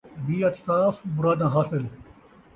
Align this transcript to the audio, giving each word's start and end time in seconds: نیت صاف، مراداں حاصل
نیت 0.25 0.55
صاف، 0.65 0.95
مراداں 1.15 1.51
حاصل 1.55 1.83